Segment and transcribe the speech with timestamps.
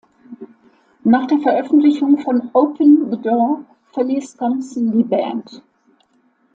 [1.03, 5.61] Nach der Veröffentlichung von "Open the Door" verließ Thompson die Band.